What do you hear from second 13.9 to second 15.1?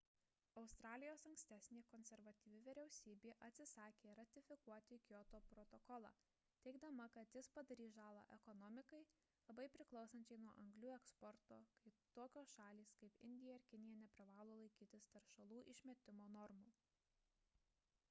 neprivalo laikytis